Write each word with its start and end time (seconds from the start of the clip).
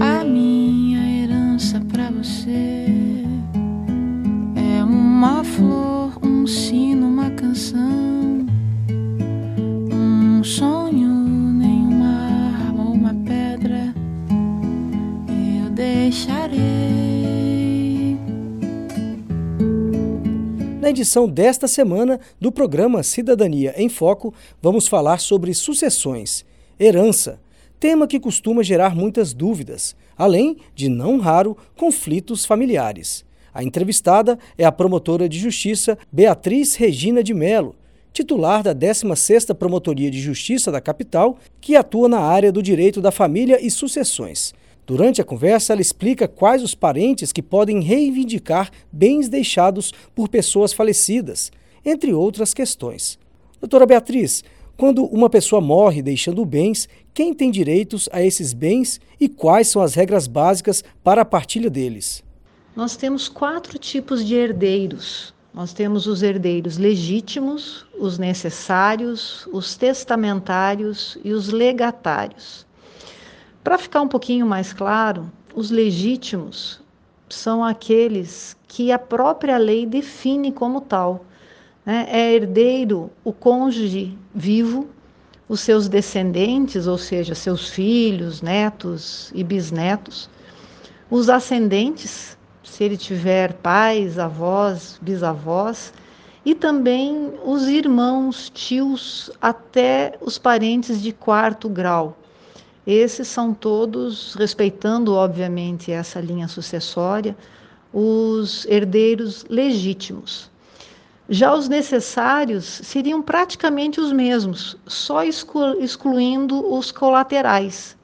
A 0.00 0.22
minha 0.22 1.22
herança 1.22 1.80
pra 1.90 2.10
você 2.10 2.84
é 4.54 4.84
uma 4.84 5.42
flor, 5.42 6.18
um 6.22 6.46
sino, 6.46 7.08
uma 7.08 7.30
canção, 7.30 8.46
um 9.90 10.44
sonho, 10.44 11.08
nenhuma 11.08 12.06
arma 12.68 12.84
ou 12.84 12.92
uma 12.92 13.14
pedra. 13.14 13.94
Eu 15.64 15.70
deixarei. 15.70 16.68
Na 20.80 20.90
edição 20.90 21.28
desta 21.28 21.66
semana 21.66 22.20
do 22.40 22.52
programa 22.52 23.02
Cidadania 23.02 23.74
em 23.76 23.88
Foco, 23.88 24.32
vamos 24.62 24.86
falar 24.86 25.18
sobre 25.18 25.52
sucessões, 25.54 26.44
herança, 26.78 27.40
tema 27.78 28.06
que 28.06 28.20
costuma 28.20 28.62
gerar 28.62 28.94
muitas 28.94 29.32
dúvidas, 29.32 29.94
além 30.16 30.56
de, 30.74 30.88
não 30.88 31.18
raro, 31.18 31.56
conflitos 31.76 32.44
familiares. 32.44 33.24
A 33.52 33.62
entrevistada 33.62 34.38
é 34.56 34.64
a 34.64 34.72
promotora 34.72 35.28
de 35.28 35.38
justiça 35.38 35.98
Beatriz 36.12 36.74
Regina 36.74 37.22
de 37.22 37.32
Melo, 37.34 37.74
titular 38.12 38.62
da 38.62 38.74
16ª 38.74 39.54
Promotoria 39.54 40.10
de 40.10 40.20
Justiça 40.20 40.72
da 40.72 40.80
capital, 40.80 41.38
que 41.60 41.76
atua 41.76 42.08
na 42.08 42.20
área 42.20 42.50
do 42.50 42.62
direito 42.62 43.00
da 43.00 43.10
família 43.10 43.64
e 43.64 43.70
sucessões. 43.70 44.52
Durante 44.86 45.20
a 45.20 45.24
conversa, 45.24 45.72
ela 45.72 45.82
explica 45.82 46.26
quais 46.26 46.62
os 46.62 46.74
parentes 46.74 47.32
que 47.32 47.42
podem 47.42 47.80
reivindicar 47.80 48.70
bens 48.90 49.28
deixados 49.28 49.92
por 50.14 50.28
pessoas 50.28 50.72
falecidas, 50.72 51.52
entre 51.84 52.12
outras 52.12 52.54
questões. 52.54 53.18
Doutora 53.60 53.86
Beatriz, 53.86 54.42
quando 54.78 55.04
uma 55.06 55.28
pessoa 55.28 55.60
morre 55.60 56.00
deixando 56.00 56.44
bens, 56.44 56.88
quem 57.12 57.34
tem 57.34 57.50
direitos 57.50 58.08
a 58.12 58.22
esses 58.22 58.52
bens 58.52 59.00
e 59.18 59.28
quais 59.28 59.66
são 59.66 59.82
as 59.82 59.94
regras 59.94 60.28
básicas 60.28 60.84
para 61.02 61.22
a 61.22 61.24
partilha 61.24 61.68
deles? 61.68 62.22
Nós 62.76 62.96
temos 62.96 63.28
quatro 63.28 63.76
tipos 63.76 64.24
de 64.24 64.36
herdeiros. 64.36 65.34
Nós 65.52 65.72
temos 65.72 66.06
os 66.06 66.22
herdeiros 66.22 66.78
legítimos, 66.78 67.84
os 67.98 68.18
necessários, 68.18 69.48
os 69.52 69.74
testamentários 69.74 71.18
e 71.24 71.32
os 71.32 71.48
legatários. 71.48 72.64
Para 73.64 73.78
ficar 73.78 74.00
um 74.00 74.08
pouquinho 74.08 74.46
mais 74.46 74.72
claro, 74.72 75.28
os 75.56 75.72
legítimos 75.72 76.80
são 77.28 77.64
aqueles 77.64 78.56
que 78.68 78.92
a 78.92 78.98
própria 78.98 79.58
lei 79.58 79.84
define 79.84 80.52
como 80.52 80.80
tal. 80.80 81.24
Né? 81.88 82.06
É 82.10 82.34
herdeiro 82.34 83.10
o 83.24 83.32
cônjuge 83.32 84.14
vivo, 84.34 84.90
os 85.48 85.60
seus 85.60 85.88
descendentes, 85.88 86.86
ou 86.86 86.98
seja, 86.98 87.34
seus 87.34 87.70
filhos, 87.70 88.42
netos 88.42 89.32
e 89.34 89.42
bisnetos, 89.42 90.28
os 91.10 91.30
ascendentes, 91.30 92.36
se 92.62 92.84
ele 92.84 92.98
tiver 92.98 93.54
pais, 93.54 94.18
avós, 94.18 94.98
bisavós, 95.00 95.90
e 96.44 96.54
também 96.54 97.32
os 97.42 97.66
irmãos, 97.66 98.50
tios, 98.50 99.30
até 99.40 100.18
os 100.20 100.36
parentes 100.36 101.00
de 101.00 101.10
quarto 101.10 101.70
grau. 101.70 102.18
Esses 102.86 103.28
são 103.28 103.54
todos, 103.54 104.34
respeitando 104.34 105.14
obviamente 105.14 105.90
essa 105.90 106.20
linha 106.20 106.48
sucessória, 106.48 107.34
os 107.90 108.66
herdeiros 108.66 109.46
legítimos. 109.48 110.50
Já 111.30 111.54
os 111.54 111.68
necessários 111.68 112.64
seriam 112.64 113.20
praticamente 113.20 114.00
os 114.00 114.12
mesmos, 114.12 114.78
só 114.86 115.22
excluindo 115.24 116.72
os 116.72 116.90
colaterais. 116.90 117.96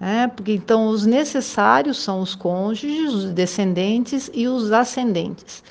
Né? 0.00 0.26
Porque 0.28 0.54
então 0.54 0.86
os 0.88 1.04
necessários 1.04 1.98
são 1.98 2.20
os 2.20 2.34
cônjuges, 2.34 3.12
os 3.12 3.24
descendentes 3.26 4.30
e 4.32 4.48
os 4.48 4.72
ascendentes. 4.72 5.62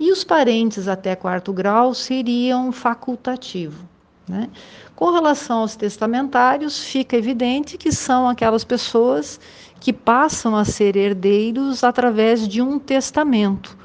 E 0.00 0.10
os 0.10 0.24
parentes 0.24 0.88
até 0.88 1.14
quarto 1.14 1.52
grau 1.52 1.92
seriam 1.92 2.72
facultativo. 2.72 3.84
Né? 4.26 4.48
Com 4.94 5.10
relação 5.12 5.58
aos 5.58 5.76
testamentários, 5.76 6.82
fica 6.82 7.16
evidente 7.16 7.76
que 7.76 7.92
são 7.92 8.28
aquelas 8.28 8.64
pessoas 8.64 9.38
que 9.78 9.92
passam 9.92 10.56
a 10.56 10.64
ser 10.64 10.96
herdeiros 10.96 11.84
através 11.84 12.48
de 12.48 12.62
um 12.62 12.78
testamento. 12.78 13.76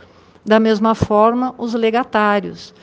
Da 0.45 0.59
mesma 0.59 0.95
forma, 0.95 1.53
os 1.57 1.73
legatários. 1.73 2.73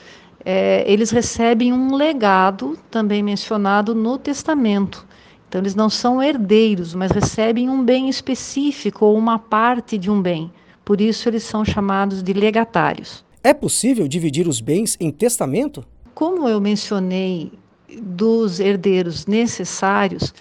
É, 0.45 0.85
eles 0.87 1.11
recebem 1.11 1.73
um 1.73 1.95
legado, 1.95 2.79
também 2.91 3.23
mencionado 3.23 3.95
no 3.95 4.17
testamento. 4.17 5.07
Então, 5.49 5.61
eles 5.61 5.75
não 5.75 5.91
são 5.91 6.23
herdeiros, 6.23 6.95
mas 6.95 7.11
recebem 7.11 7.69
um 7.69 7.83
bem 7.83 8.09
específico 8.09 9.07
ou 9.07 9.17
uma 9.17 9.39
parte 9.39 9.99
de 9.99 10.11
um 10.11 10.21
bem. 10.21 10.51
Por 10.85 11.01
isso, 11.01 11.29
eles 11.29 11.43
são 11.43 11.65
chamados 11.65 12.23
de 12.23 12.33
legatários. 12.33 13.25
É 13.43 13.53
possível 13.55 14.07
dividir 14.07 14.47
os 14.47 14.61
bens 14.61 14.97
em 15.01 15.11
testamento? 15.11 15.85
Como 16.15 16.49
eu 16.49 16.61
mencionei 16.61 17.53
dos 18.01 18.61
herdeiros 18.61 19.27
necessários, 19.27 20.35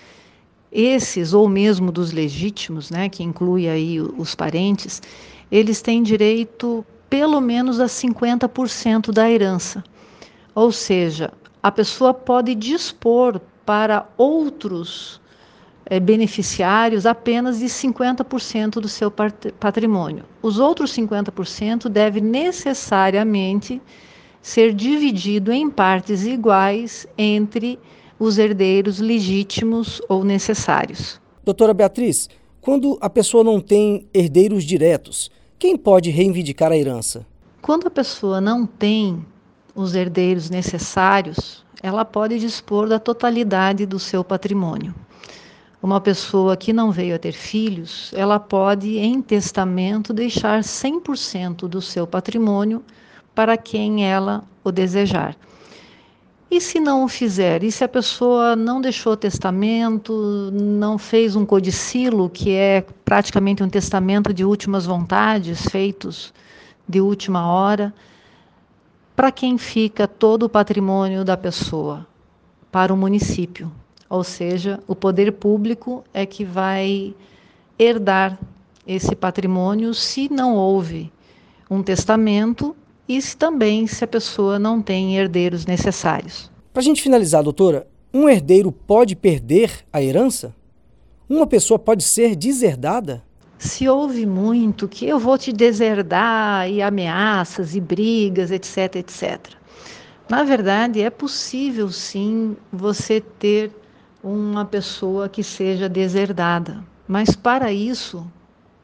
esses 0.71 1.33
ou 1.33 1.47
mesmo 1.47 1.91
dos 1.91 2.11
legítimos, 2.11 2.89
né, 2.89 3.07
que 3.07 3.23
inclui 3.23 3.69
aí 3.69 4.01
os 4.01 4.35
parentes, 4.35 5.01
eles 5.49 5.81
têm 5.81 6.03
direito 6.03 6.85
pelo 7.09 7.39
menos 7.41 7.79
a 7.79 7.85
50% 7.85 9.11
da 9.11 9.29
herança. 9.29 9.83
Ou 10.53 10.71
seja, 10.71 11.31
a 11.61 11.71
pessoa 11.71 12.13
pode 12.13 12.55
dispor 12.55 13.39
para 13.65 14.07
outros 14.17 15.19
é, 15.85 15.99
beneficiários 15.99 17.05
apenas 17.05 17.59
de 17.59 17.65
50% 17.65 18.79
do 18.79 18.87
seu 18.87 19.11
patrimônio. 19.11 20.23
Os 20.41 20.59
outros 20.59 20.91
50% 20.95 21.89
deve 21.89 22.21
necessariamente 22.21 23.81
ser 24.41 24.73
dividido 24.73 25.51
em 25.51 25.69
partes 25.69 26.25
iguais 26.25 27.05
entre 27.17 27.77
os 28.19 28.37
herdeiros 28.37 28.99
legítimos 28.99 30.01
ou 30.07 30.23
necessários. 30.23 31.19
Doutora 31.43 31.73
Beatriz, 31.73 32.29
quando 32.61 32.97
a 32.99 33.09
pessoa 33.09 33.43
não 33.43 33.59
tem 33.59 34.07
herdeiros 34.13 34.63
diretos, 34.63 35.29
quem 35.59 35.75
pode 35.75 36.11
reivindicar 36.11 36.71
a 36.71 36.77
herança? 36.77 37.25
Quando 37.63 37.87
a 37.87 37.91
pessoa 37.91 38.39
não 38.39 38.65
tem 38.65 39.25
os 39.73 39.95
herdeiros 39.95 40.51
necessários, 40.51 41.65
ela 41.81 42.05
pode 42.05 42.37
dispor 42.39 42.87
da 42.87 42.99
totalidade 42.99 43.85
do 43.85 43.97
seu 43.97 44.23
patrimônio. 44.23 44.93
Uma 45.81 45.99
pessoa 45.99 46.55
que 46.55 46.71
não 46.71 46.91
veio 46.91 47.15
a 47.15 47.19
ter 47.19 47.31
filhos, 47.31 48.11
ela 48.15 48.39
pode, 48.39 48.97
em 48.99 49.19
testamento, 49.19 50.13
deixar 50.13 50.61
100% 50.61 51.67
do 51.67 51.81
seu 51.81 52.05
patrimônio 52.05 52.83
para 53.33 53.57
quem 53.57 54.05
ela 54.05 54.43
o 54.63 54.71
desejar. 54.71 55.35
E 56.49 56.61
se 56.61 56.79
não 56.79 57.03
o 57.03 57.09
fizer? 57.09 57.61
E 57.61 57.71
se 57.71 57.83
a 57.83 57.89
pessoa 57.89 58.55
não 58.55 58.79
deixou 58.79 59.17
testamento, 59.17 60.49
não 60.53 60.97
fez 60.97 61.35
um 61.35 61.45
codicilo, 61.45 62.29
que 62.29 62.51
é 62.51 62.85
praticamente 63.03 63.61
um 63.61 63.69
testamento 63.69 64.33
de 64.33 64.45
últimas 64.45 64.85
vontades, 64.85 65.67
feitos 65.69 66.33
de 66.87 67.01
última 67.01 67.51
hora? 67.51 67.93
Para 69.13 69.29
quem 69.29 69.57
fica 69.57 70.07
todo 70.07 70.43
o 70.43 70.49
patrimônio 70.49 71.25
da 71.25 71.35
pessoa? 71.35 72.07
Para 72.71 72.93
o 72.93 72.97
município. 72.97 73.69
Ou 74.09 74.23
seja, 74.23 74.79
o 74.87 74.95
poder 74.95 75.33
público 75.33 76.01
é 76.13 76.25
que 76.25 76.45
vai 76.45 77.13
herdar 77.77 78.39
esse 78.85 79.13
patrimônio 79.17 79.93
se 79.93 80.31
não 80.31 80.55
houve 80.55 81.11
um 81.69 81.83
testamento 81.83 82.73
e 83.07 83.21
se 83.21 83.37
também 83.37 83.87
se 83.87 84.03
a 84.03 84.07
pessoa 84.07 84.59
não 84.59 84.81
tem 84.81 85.17
herdeiros 85.17 85.65
necessários. 85.65 86.51
Para 86.73 86.81
a 86.81 86.83
gente 86.83 87.01
finalizar, 87.01 87.43
doutora, 87.43 87.87
um 88.13 88.27
herdeiro 88.27 88.71
pode 88.71 89.15
perder 89.15 89.85
a 89.91 90.01
herança? 90.01 90.55
Uma 91.29 91.47
pessoa 91.47 91.77
pode 91.77 92.03
ser 92.03 92.35
deserdada? 92.35 93.23
Se 93.57 93.87
ouve 93.87 94.25
muito 94.25 94.87
que 94.87 95.05
eu 95.07 95.17
vou 95.17 95.37
te 95.37 95.51
deserdar 95.51 96.69
e 96.69 96.81
ameaças 96.81 97.75
e 97.75 97.81
brigas, 97.81 98.51
etc, 98.51 98.95
etc. 98.97 99.39
Na 100.29 100.43
verdade, 100.43 101.01
é 101.01 101.09
possível 101.09 101.89
sim 101.89 102.55
você 102.71 103.19
ter 103.21 103.71
uma 104.23 104.65
pessoa 104.65 105.29
que 105.29 105.41
seja 105.41 105.87
deserdada. 105.87 106.83
Mas 107.07 107.35
para 107.35 107.71
isso 107.71 108.29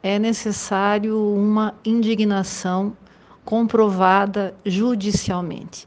é 0.02 0.18
necessário 0.18 1.18
uma 1.18 1.74
indignação 1.84 2.96
comprovada 3.44 4.54
judicialmente. 4.64 5.86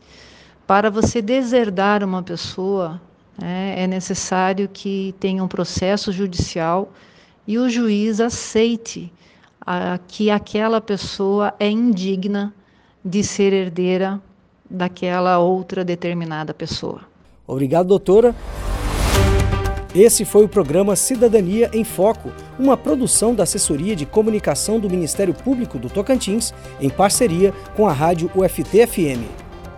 Para 0.66 0.90
você 0.90 1.22
deserdar 1.22 2.04
uma 2.04 2.22
pessoa, 2.22 3.02
é, 3.42 3.84
é 3.84 3.88
necessário 3.88 4.70
que 4.72 5.16
tenha 5.20 5.44
um 5.44 5.48
processo 5.48 6.12
judicial 6.12 6.92
e 7.48 7.58
o 7.58 7.70
juiz 7.70 8.20
aceite 8.20 9.12
que 10.08 10.32
aquela 10.32 10.80
pessoa 10.80 11.54
é 11.60 11.70
indigna 11.70 12.54
de 13.04 13.24
ser 13.24 13.52
herdeira 13.52 14.22
daquela 14.70 15.40
outra 15.40 15.84
determinada 15.84 16.54
pessoa. 16.54 17.02
Obrigado, 17.46 17.88
doutora. 17.88 18.36
Esse 19.96 20.26
foi 20.26 20.46
o 20.46 20.50
programa 20.50 20.96
Cidadania 20.96 21.70
em 21.74 21.84
Foco, 21.84 22.32
uma 22.60 22.76
produção 22.76 23.34
da 23.34 23.44
Assessoria 23.44 23.96
de 23.96 24.06
Comunicação 24.06 24.80
do 24.80 24.90
Ministério 24.90 25.34
Público 25.34 25.78
do 25.78 25.90
Tocantins, 25.90 26.54
em 26.82 26.90
parceria 26.90 27.54
com 27.76 27.88
a 27.88 27.94
rádio 27.94 28.30
UFT-FM. 28.36 29.24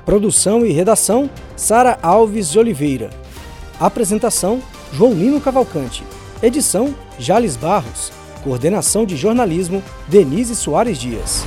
Produção 0.06 0.66
e 0.66 0.72
redação: 0.72 1.30
Sara 1.56 1.98
Alves 2.02 2.50
de 2.50 2.60
Oliveira. 2.60 3.10
Apresentação: 3.80 4.62
João 4.94 5.14
Lino 5.14 5.40
Cavalcante. 5.40 6.04
Edição: 6.42 6.96
Jales 7.18 7.56
Barros. 7.56 8.12
Coordenação 8.44 9.06
de 9.06 9.16
jornalismo: 9.16 9.84
Denise 10.08 10.56
Soares 10.56 10.98
Dias. 10.98 11.46